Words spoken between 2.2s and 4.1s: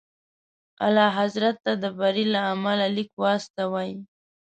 له امله لیک واستوئ.